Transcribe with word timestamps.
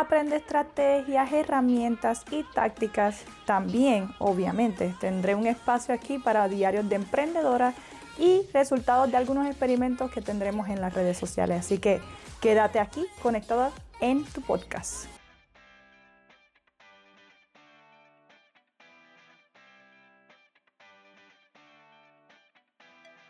aprende 0.00 0.36
estrategias, 0.36 1.32
herramientas 1.32 2.24
y 2.32 2.42
tácticas. 2.42 3.24
También, 3.46 4.12
obviamente, 4.18 4.92
tendré 5.00 5.36
un 5.36 5.46
espacio 5.46 5.94
aquí 5.94 6.18
para 6.18 6.48
diarios 6.48 6.88
de 6.88 6.96
emprendedora 6.96 7.74
y 8.18 8.42
resultados 8.52 9.10
de 9.10 9.16
algunos 9.16 9.46
experimentos 9.46 10.10
que 10.10 10.20
tendremos 10.20 10.68
en 10.68 10.80
las 10.80 10.92
redes 10.94 11.16
sociales. 11.16 11.60
Así 11.60 11.78
que 11.78 12.00
quédate 12.40 12.80
aquí 12.80 13.06
conectada 13.22 13.70
en 14.00 14.24
tu 14.24 14.40
podcast. 14.40 15.06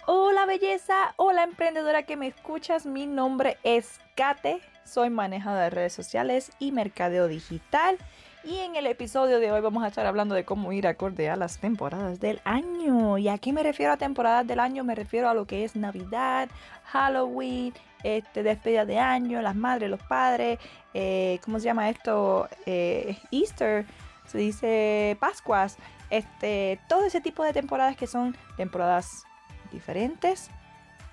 Hola 0.06 0.46
belleza, 0.46 1.15
hola 1.16 1.45
emprendedora 1.45 2.04
que 2.04 2.16
me 2.16 2.26
escuchas, 2.26 2.84
mi 2.87 3.06
nombre 3.06 3.59
es 3.65 3.98
Kate 4.16 4.60
soy 4.84 5.11
manejadora 5.11 5.65
de 5.65 5.70
redes 5.70 5.93
sociales 5.93 6.52
y 6.59 6.73
mercadeo 6.73 7.29
digital. 7.29 7.98
Y 8.45 8.59
en 8.59 8.77
el 8.77 8.87
episodio 8.87 9.41
de 9.41 9.51
hoy 9.51 9.62
vamos 9.62 9.83
a 9.83 9.88
estar 9.88 10.05
hablando 10.05 10.34
de 10.34 10.45
cómo 10.45 10.70
ir 10.73 10.87
acorde 10.87 11.30
a 11.30 11.37
las 11.37 11.59
temporadas 11.59 12.20
del 12.20 12.43
año. 12.45 13.16
¿Y 13.16 13.29
a 13.29 13.38
qué 13.38 13.54
me 13.54 13.63
refiero 13.63 13.93
a 13.93 13.96
temporadas 13.96 14.46
del 14.46 14.60
año? 14.60 14.85
Me 14.85 14.95
refiero 14.95 15.30
a 15.30 15.35
lo 15.35 15.46
que 15.46 15.65
es 15.65 15.76
Navidad, 15.76 16.51
Halloween, 16.85 17.73
este, 18.02 18.43
despedida 18.43 18.85
de 18.85 18.99
año, 18.99 19.41
las 19.41 19.57
madres, 19.57 19.88
los 19.88 20.02
padres, 20.02 20.59
eh, 20.93 21.41
¿cómo 21.43 21.59
se 21.59 21.65
llama 21.65 21.88
esto? 21.88 22.48
Eh, 22.66 23.16
Easter, 23.30 23.87
se 24.26 24.37
dice 24.37 25.16
Pascuas, 25.21 25.79
este, 26.10 26.79
todo 26.87 27.07
ese 27.07 27.23
tipo 27.23 27.45
de 27.45 27.54
temporadas 27.54 27.96
que 27.96 28.07
son 28.07 28.37
temporadas 28.59 29.24
diferentes. 29.73 30.51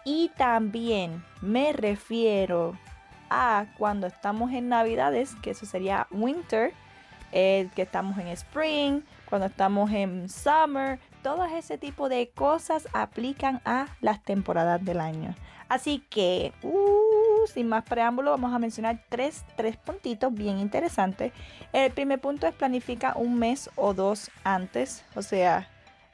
Y 0.04 0.32
también 0.36 1.24
me 1.42 1.72
refiero 1.72 2.76
cuando 3.78 4.08
estamos 4.08 4.52
en 4.52 4.70
Navidades, 4.70 5.36
que 5.42 5.52
eso 5.52 5.66
sería 5.66 6.08
winter, 6.12 6.74
eh, 7.32 7.70
que 7.76 7.84
estamos 7.84 8.18
en 8.18 8.28
spring, 8.28 9.02
cuando 9.30 9.48
estamos 9.48 9.90
en 9.92 10.28
summer, 10.30 11.00
todo 11.24 11.46
ese 11.46 11.78
tipo 11.78 12.10
de 12.10 12.30
cosas 12.30 12.88
aplican 12.94 13.62
a 13.64 13.88
las 14.02 14.22
temporadas 14.24 14.84
del 14.84 15.00
año. 15.00 15.36
Así 15.70 16.04
que, 16.10 16.52
uh, 16.64 17.48
sin 17.48 17.70
más 17.70 17.86
preámbulo, 17.86 18.32
vamos 18.32 18.54
a 18.54 18.60
mencionar 18.60 19.00
tres, 19.08 19.46
tres 19.56 19.78
puntitos 19.78 20.34
bien 20.34 20.60
interesantes. 20.60 21.32
El 21.72 21.94
primer 21.94 22.20
punto 22.20 22.46
es 22.48 22.54
planifica 22.54 23.14
un 23.16 23.40
mes 23.40 23.70
o 23.78 23.94
dos 23.94 24.30
antes, 24.44 25.06
o 25.16 25.22
sea, 25.22 25.70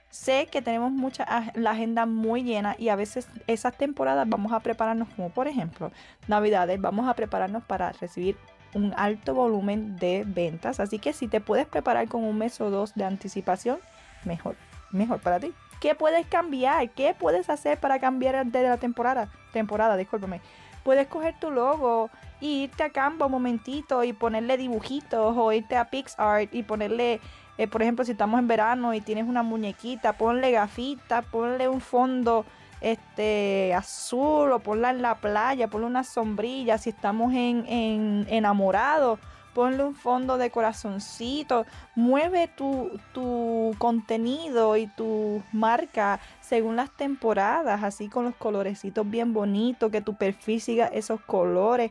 Sé 0.09 0.47
que 0.52 0.61
tenemos 0.61 0.91
mucha 0.91 1.52
la 1.53 1.72
agenda 1.72 2.05
muy 2.05 2.44
llena 2.44 2.75
y 2.80 2.89
a 2.89 2.95
veces 2.95 3.27
esas 3.45 3.77
temporadas 3.77 4.27
vamos 4.27 4.53
a 4.53 4.61
prepararnos 4.61 5.09
como 5.09 5.30
por 5.30 5.47
ejemplo 5.47 5.91
Navidades, 6.27 6.80
vamos 6.80 7.08
a 7.08 7.14
prepararnos 7.14 7.64
para 7.64 7.91
recibir 7.91 8.38
un 8.73 8.94
alto 8.95 9.33
volumen 9.33 9.97
de 9.97 10.23
ventas, 10.25 10.80
así 10.80 10.99
que 10.99 11.14
si 11.14 11.27
te 11.27 11.41
puedes 11.41 11.67
preparar 11.67 12.08
con 12.08 12.23
un 12.23 12.38
mes 12.38 12.59
o 12.61 12.69
dos 12.69 12.94
de 12.95 13.05
anticipación, 13.05 13.80
mejor, 14.23 14.55
mejor 14.91 15.19
para 15.19 15.39
ti. 15.39 15.53
¿Qué 15.80 15.94
puedes 15.94 16.25
cambiar? 16.25 16.89
¿Qué 16.89 17.16
puedes 17.17 17.49
hacer 17.49 17.80
para 17.80 17.99
cambiar 17.99 18.45
de 18.45 18.64
la 18.64 18.77
temporada? 18.77 19.30
Temporada, 19.53 19.95
discúlpame. 19.95 20.42
Puedes 20.87 21.08
coger 21.08 21.36
tu 21.37 21.52
logo 21.52 22.09
y 22.39 22.64
irte 22.64 22.81
a 22.81 22.92
Canva 22.92 23.25
un 23.25 23.33
momentito 23.33 24.05
y 24.05 24.14
ponerle 24.14 24.55
dibujitos 24.55 25.36
o 25.36 25.52
irte 25.52 25.75
a 25.75 25.89
PixArt 25.89 26.55
y 26.55 26.64
ponerle 26.64 27.20
eh, 27.58 27.67
por 27.67 27.81
ejemplo, 27.81 28.05
si 28.05 28.11
estamos 28.11 28.39
en 28.39 28.48
verano 28.48 28.93
y 28.93 29.02
tienes 29.02 29.27
una 29.27 29.43
muñequita, 29.43 30.14
ponle 30.14 30.49
gafita, 30.52 31.23
ponle 31.23 31.67
un 31.67 31.81
fondo 31.81 32.45
este 32.80 33.73
azul 33.73 34.53
o 34.53 34.59
ponla 34.59 34.92
en 34.92 35.02
la 35.02 35.15
playa, 35.15 35.67
ponle 35.67 35.87
una 35.87 36.05
sombrilla. 36.05 36.77
Si 36.77 36.92
estamos 36.92 37.33
en, 37.33 37.65
en 37.67 38.25
enamorados, 38.30 39.19
ponle 39.57 39.83
un 39.83 39.95
fondo 39.95 40.37
de 40.37 40.51
corazoncito. 40.51 41.65
Mueve 41.95 42.47
tu, 42.47 42.91
tu 43.11 43.73
contenido 43.79 44.77
y 44.77 44.85
tu 44.85 45.41
marca 45.51 46.19
según 46.41 46.75
las 46.75 46.91
temporadas, 46.95 47.81
así 47.83 48.07
con 48.07 48.25
los 48.25 48.35
colorecitos 48.35 49.09
bien 49.09 49.33
bonitos, 49.33 49.91
que 49.91 50.01
tu 50.01 50.13
perfil 50.13 50.61
siga 50.61 50.85
esos 50.85 51.21
colores. 51.21 51.89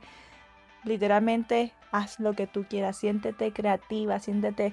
Literalmente 0.85 1.73
haz 1.91 2.21
lo 2.21 2.35
que 2.35 2.47
tú 2.47 2.65
quieras, 2.71 2.99
siéntete 2.99 3.53
creativa, 3.53 4.21
siéntete 4.21 4.73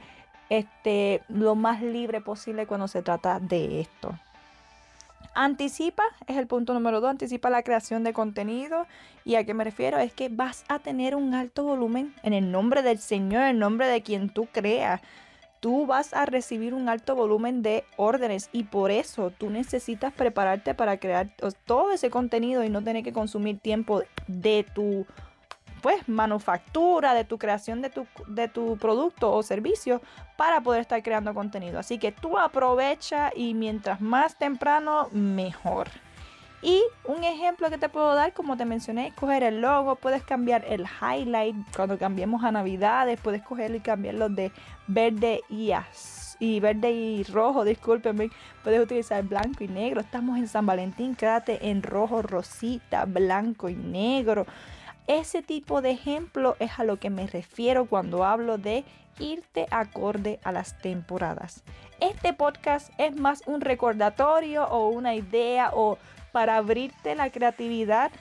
este, 0.49 1.23
lo 1.29 1.55
más 1.55 1.81
libre 1.81 2.21
posible 2.21 2.67
cuando 2.67 2.87
se 2.87 3.01
trata 3.01 3.39
de 3.39 3.81
esto. 3.81 4.19
Anticipa, 5.35 6.03
es 6.27 6.37
el 6.37 6.45
punto 6.45 6.73
número 6.75 7.01
dos, 7.01 7.09
anticipa 7.09 7.49
la 7.49 7.63
creación 7.63 8.03
de 8.03 8.13
contenido. 8.13 8.85
¿Y 9.25 9.35
a 9.35 9.45
qué 9.45 9.53
me 9.53 9.63
refiero? 9.63 9.97
Es 9.97 10.13
que 10.13 10.29
vas 10.29 10.63
a 10.67 10.79
tener 10.79 11.15
un 11.15 11.33
alto 11.33 11.63
volumen 11.63 12.13
en 12.21 12.33
el 12.33 12.51
nombre 12.51 12.83
del 12.83 12.99
Señor, 12.99 13.41
en 13.43 13.49
el 13.49 13.59
nombre 13.59 13.87
de 13.87 14.03
quien 14.03 14.29
tú 14.29 14.47
creas. 14.51 15.01
Tú 15.59 15.85
vas 15.87 16.13
a 16.13 16.25
recibir 16.25 16.73
un 16.73 16.87
alto 16.89 17.15
volumen 17.15 17.63
de 17.63 17.85
órdenes 17.95 18.49
y 18.51 18.65
por 18.65 18.91
eso 18.91 19.31
tú 19.31 19.49
necesitas 19.49 20.13
prepararte 20.13 20.75
para 20.75 20.97
crear 20.97 21.29
todo 21.65 21.91
ese 21.93 22.09
contenido 22.09 22.63
y 22.63 22.69
no 22.69 22.83
tener 22.83 23.03
que 23.03 23.13
consumir 23.13 23.59
tiempo 23.59 24.03
de 24.27 24.65
tu 24.75 25.07
pues 25.83 26.07
manufactura, 26.07 27.13
de 27.13 27.25
tu 27.25 27.37
creación 27.37 27.81
de 27.81 27.89
tu, 27.89 28.07
de 28.27 28.47
tu 28.47 28.77
producto 28.77 29.33
o 29.33 29.43
servicio 29.43 30.01
para 30.37 30.61
poder 30.61 30.79
estar 30.79 31.03
creando 31.03 31.33
contenido. 31.33 31.77
Así 31.77 31.99
que 31.99 32.13
tú 32.13 32.39
aprovecha 32.39 33.31
y 33.35 33.53
mientras 33.53 33.99
más 33.99 34.37
temprano, 34.37 35.09
mejor. 35.11 35.89
Y 36.61 36.81
un 37.03 37.25
ejemplo 37.25 37.69
que 37.69 37.77
te 37.77 37.89
puedo 37.89 38.15
dar, 38.15 38.31
como 38.31 38.55
te 38.55 38.63
mencioné, 38.63 39.07
es 39.07 39.13
coger 39.13 39.43
el 39.43 39.59
logo, 39.59 39.97
puedes 39.97 40.23
cambiar 40.23 40.63
el 40.69 40.85
highlight 41.01 41.57
cuando 41.75 41.97
cambiemos 41.97 42.45
a 42.45 42.53
navidades, 42.53 43.19
puedes 43.19 43.43
cogerlo 43.43 43.75
y 43.75 43.81
cambiarlo 43.81 44.29
de 44.29 44.53
verde 44.87 45.41
y 45.49 45.73
y 46.39 46.59
verde 46.61 46.91
y 46.91 47.23
rojo, 47.23 47.65
discúlpenme, 47.65 48.29
puedes 48.63 48.81
utilizar 48.81 49.21
blanco 49.23 49.65
y 49.65 49.67
negro. 49.67 49.99
Estamos 49.99 50.37
en 50.37 50.47
San 50.47 50.65
Valentín, 50.65 51.15
quédate 51.15 51.69
en 51.69 51.83
rojo, 51.83 52.21
rosita, 52.21 53.03
blanco 53.03 53.67
y 53.67 53.75
negro. 53.75 54.45
Ese 55.07 55.41
tipo 55.41 55.81
de 55.81 55.91
ejemplo 55.91 56.55
es 56.59 56.79
a 56.79 56.85
lo 56.85 56.97
que 56.97 57.09
me 57.09 57.27
refiero 57.27 57.85
cuando 57.85 58.23
hablo 58.23 58.57
de 58.57 58.85
irte 59.19 59.67
acorde 59.69 60.39
a 60.43 60.51
las 60.51 60.79
temporadas. 60.81 61.63
Este 61.99 62.33
podcast 62.33 62.91
es 62.97 63.15
más 63.15 63.43
un 63.45 63.61
recordatorio 63.61 64.65
o 64.65 64.87
una 64.87 65.13
idea 65.13 65.71
o 65.73 65.97
para 66.31 66.57
abrirte 66.57 67.15
la 67.15 67.29
creatividad 67.29 68.11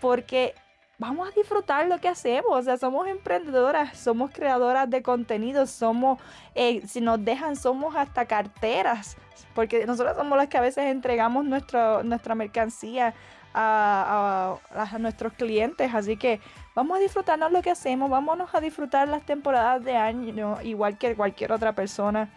porque 0.00 0.54
vamos 1.02 1.28
a 1.28 1.32
disfrutar 1.32 1.88
lo 1.88 1.98
que 1.98 2.08
hacemos. 2.08 2.52
O 2.52 2.62
sea, 2.62 2.76
somos 2.78 3.08
emprendedoras, 3.08 3.98
somos 3.98 4.30
creadoras 4.30 4.88
de 4.88 5.02
contenido, 5.02 5.66
somos, 5.66 6.20
eh, 6.54 6.80
si 6.86 7.00
nos 7.00 7.22
dejan, 7.24 7.56
somos 7.56 7.96
hasta 7.96 8.26
carteras. 8.26 9.16
Porque 9.52 9.84
nosotros 9.84 10.16
somos 10.16 10.38
las 10.38 10.46
que 10.46 10.58
a 10.58 10.60
veces 10.60 10.84
entregamos 10.86 11.44
nuestra 11.44 12.34
mercancía 12.36 13.14
a, 13.52 14.58
nuestros 15.00 15.32
clientes. 15.32 15.92
Así 15.92 16.16
que 16.16 16.40
vamos 16.76 16.98
a 16.98 17.00
disfrutarnos 17.00 17.50
lo 17.50 17.62
que 17.62 17.72
hacemos, 17.72 18.08
vámonos 18.08 18.54
a 18.54 18.60
disfrutar 18.60 19.08
las 19.08 19.26
temporadas 19.26 19.84
de 19.84 19.96
año, 19.96 20.62
igual 20.62 20.98
que 20.98 21.16
cualquier 21.16 21.50
otra 21.50 21.74
persona. 21.74 22.30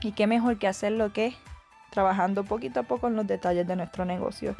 Y 0.00 0.12
qué 0.12 0.26
mejor 0.26 0.58
que 0.58 0.66
hacerlo 0.66 1.12
que 1.12 1.34
trabajando 1.90 2.42
poquito 2.42 2.80
a 2.80 2.82
poco 2.84 3.08
en 3.08 3.16
los 3.16 3.26
detalles 3.26 3.66
de 3.66 3.76
nuestro 3.76 4.06
negocio. 4.06 4.56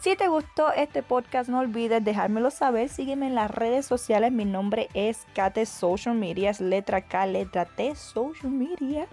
Si 0.00 0.14
te 0.14 0.28
gustó 0.28 0.72
este 0.72 1.02
podcast, 1.02 1.48
no 1.48 1.58
olvides 1.58 2.04
dejármelo 2.04 2.50
saber. 2.50 2.88
Sígueme 2.88 3.26
en 3.26 3.34
las 3.34 3.50
redes 3.50 3.86
sociales. 3.86 4.30
Mi 4.30 4.44
nombre 4.44 4.88
es 4.94 5.26
Kate 5.34 5.66
Social 5.66 6.14
Media. 6.14 6.50
Es 6.50 6.60
letra 6.60 7.00
K, 7.00 7.26
letra 7.26 7.64
T, 7.64 7.94
Social 7.96 8.52
Media. 8.52 9.06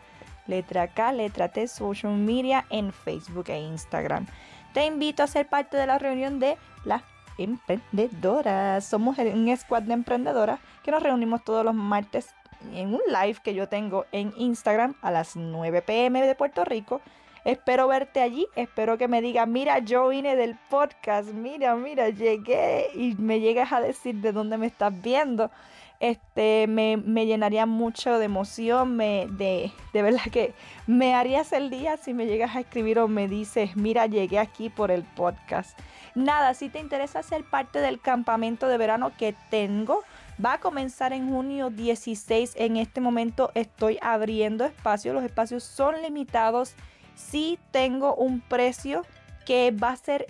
Letra 0.45 0.88
K, 0.88 1.13
letra 1.13 1.47
T, 1.50 1.68
Social 1.68 2.13
Media 2.13 2.65
en 2.69 2.91
Facebook 2.91 3.50
e 3.50 3.59
Instagram 3.59 4.27
te 4.74 4.85
invito 4.85 5.24
a 5.24 5.27
ser 5.27 5.47
parte 5.47 5.77
de 5.77 5.85
la 5.85 6.00
reunión 6.00 6.39
de 6.39 6.57
las 6.83 7.03
emprendedoras. 7.38 8.83
Somos 8.83 9.18
un 9.18 9.56
squad 9.56 9.83
de 9.83 9.94
emprendedoras 9.94 10.59
que 10.83 10.91
nos 10.91 11.01
reunimos 11.01 11.44
todos 11.44 11.63
los 11.63 11.75
martes 11.75 12.30
en 12.74 12.94
un 12.94 13.01
live 13.07 13.38
que 13.44 13.53
yo 13.53 13.69
tengo 13.69 14.06
en 14.12 14.33
Instagram 14.38 14.95
a 15.01 15.12
las 15.12 15.35
9 15.35 15.81
pm 15.83 16.25
de 16.25 16.35
Puerto 16.35 16.65
Rico. 16.65 17.01
Espero 17.45 17.88
verte 17.90 18.22
allí, 18.22 18.48
espero 18.56 18.98
que 18.98 19.10
me 19.10 19.22
digas, 19.22 19.48
mira, 19.48 19.80
yo 19.80 20.07
vine 20.07 20.38
del 20.38 20.57
podcast, 20.69 21.30
mira, 21.34 21.75
mira, 21.75 22.10
llegué 22.10 22.90
y 22.94 23.16
me 23.16 23.42
llegas 23.42 23.74
a 23.74 23.81
decir 23.81 24.16
de 24.16 24.31
dónde 24.31 24.57
me 24.57 24.68
estás 24.68 24.94
viendo. 25.01 25.51
este, 26.00 26.68
me, 26.68 26.98
llenaría 27.25 27.66
mucho 27.66 28.19
de 28.19 28.25
emoción, 28.25 28.95
me, 28.98 29.28
de, 29.31 29.72
de 29.94 30.01
verdad 30.01 30.24
que 30.31 30.54
me 30.86 31.16
harías 31.16 31.54
el 31.54 31.69
día 31.69 31.98
si 31.98 32.13
me 32.13 32.25
llegas 32.25 32.56
a 32.56 32.62
escribir 32.62 33.00
o 33.00 33.07
me 33.07 33.28
dices, 33.28 33.75
mira, 33.75 34.06
llegué 34.06 34.40
aquí 34.40 34.69
por 34.69 34.92
el 34.92 35.04
podcast. 35.04 35.78
Nada, 36.16 36.54
si 36.54 36.69
te 36.69 36.80
interesa 36.80 37.24
ser 37.24 37.44
parte 37.44 37.80
del 37.80 38.00
campamento 38.00 38.68
de 38.68 38.78
verano 38.78 39.12
que 39.18 39.34
tengo, 39.50 40.04
va 40.44 40.54
a 40.54 40.60
comenzar 40.60 41.13
en 41.13 41.30
junio 41.30 41.69
16. 41.69 42.54
En 42.57 42.78
este 42.78 43.01
momento 43.01 43.51
estoy 43.56 43.98
abriendo 44.01 44.66
espacios, 44.66 45.16
los 45.16 45.24
espacios 45.24 45.63
son 45.63 46.01
limitados. 46.01 46.75
Sí 47.15 47.60
tengo 47.71 48.15
un 48.15 48.42
precio 48.42 49.06
que 49.45 49.71
va 49.71 49.89
a 49.89 49.98
ser 49.98 50.27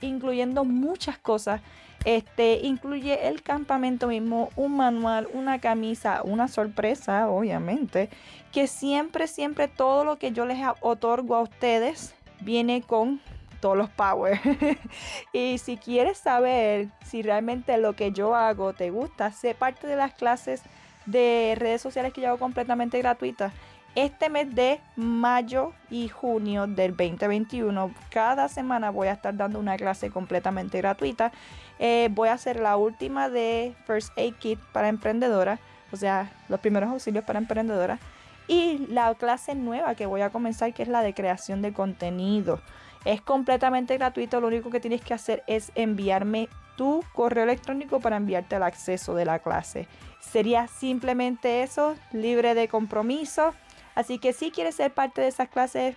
incluyendo 0.00 0.64
muchas 0.64 1.18
cosas 1.18 1.60
este 2.06 2.60
incluye 2.62 3.26
el 3.26 3.42
campamento 3.42 4.06
mismo, 4.06 4.50
un 4.54 4.76
manual, 4.76 5.26
una 5.32 5.58
camisa, 5.58 6.22
una 6.22 6.46
sorpresa, 6.46 7.28
obviamente, 7.28 8.10
que 8.52 8.68
siempre, 8.68 9.26
siempre 9.26 9.66
todo 9.66 10.04
lo 10.04 10.16
que 10.16 10.30
yo 10.30 10.46
les 10.46 10.64
otorgo 10.82 11.34
a 11.34 11.40
ustedes 11.40 12.14
viene 12.42 12.80
con 12.80 13.20
todos 13.58 13.76
los 13.76 13.90
power. 13.90 14.38
y 15.32 15.58
si 15.58 15.78
quieres 15.78 16.18
saber 16.18 16.90
si 17.04 17.22
realmente 17.22 17.76
lo 17.76 17.96
que 17.96 18.12
yo 18.12 18.36
hago 18.36 18.72
te 18.72 18.90
gusta, 18.90 19.32
sé 19.32 19.56
parte 19.56 19.88
de 19.88 19.96
las 19.96 20.14
clases 20.14 20.62
de 21.06 21.56
redes 21.58 21.82
sociales 21.82 22.12
que 22.12 22.20
yo 22.20 22.28
hago 22.28 22.38
completamente 22.38 22.98
gratuitas. 22.98 23.52
Este 23.96 24.28
mes 24.28 24.54
de 24.54 24.78
mayo 24.94 25.72
y 25.88 26.08
junio 26.08 26.66
del 26.66 26.94
2021, 26.94 27.94
cada 28.10 28.46
semana 28.50 28.90
voy 28.90 29.08
a 29.08 29.12
estar 29.12 29.34
dando 29.34 29.58
una 29.58 29.78
clase 29.78 30.10
completamente 30.10 30.76
gratuita. 30.76 31.32
Eh, 31.78 32.10
voy 32.12 32.28
a 32.28 32.34
hacer 32.34 32.60
la 32.60 32.76
última 32.76 33.30
de 33.30 33.74
First 33.86 34.12
Aid 34.18 34.34
Kit 34.34 34.60
para 34.74 34.90
emprendedoras, 34.90 35.60
o 35.92 35.96
sea, 35.96 36.30
los 36.50 36.60
primeros 36.60 36.90
auxilios 36.90 37.24
para 37.24 37.38
emprendedoras. 37.38 37.98
Y 38.48 38.86
la 38.90 39.14
clase 39.14 39.54
nueva 39.54 39.94
que 39.94 40.04
voy 40.04 40.20
a 40.20 40.28
comenzar, 40.28 40.74
que 40.74 40.82
es 40.82 40.90
la 40.90 41.00
de 41.00 41.14
creación 41.14 41.62
de 41.62 41.72
contenido. 41.72 42.60
Es 43.06 43.22
completamente 43.22 43.96
gratuito, 43.96 44.42
lo 44.42 44.48
único 44.48 44.68
que 44.68 44.78
tienes 44.78 45.00
que 45.00 45.14
hacer 45.14 45.42
es 45.46 45.72
enviarme 45.74 46.50
tu 46.76 47.02
correo 47.14 47.44
electrónico 47.44 48.00
para 48.00 48.18
enviarte 48.18 48.56
el 48.56 48.62
acceso 48.62 49.14
de 49.14 49.24
la 49.24 49.38
clase. 49.38 49.88
Sería 50.20 50.66
simplemente 50.66 51.62
eso, 51.62 51.96
libre 52.12 52.54
de 52.54 52.68
compromiso. 52.68 53.54
Así 53.96 54.18
que 54.18 54.32
si 54.32 54.52
quieres 54.52 54.76
ser 54.76 54.94
parte 54.94 55.22
de 55.22 55.28
esas 55.28 55.48
clases, 55.48 55.96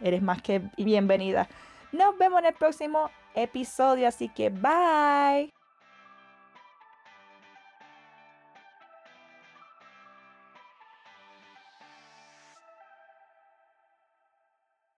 eres 0.00 0.22
más 0.22 0.40
que 0.40 0.62
bienvenida. 0.78 1.48
Nos 1.92 2.16
vemos 2.16 2.40
en 2.40 2.46
el 2.46 2.54
próximo 2.54 3.10
episodio, 3.34 4.08
así 4.08 4.28
que 4.28 4.48
bye. 4.48 5.52